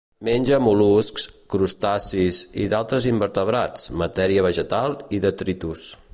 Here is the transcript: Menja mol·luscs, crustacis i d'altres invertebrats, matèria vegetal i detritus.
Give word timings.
Menja 0.27 0.57
mol·luscs, 0.67 1.25
crustacis 1.55 2.39
i 2.65 2.65
d'altres 2.73 3.07
invertebrats, 3.13 3.87
matèria 4.05 4.49
vegetal 4.49 4.99
i 5.19 5.23
detritus. 5.29 5.89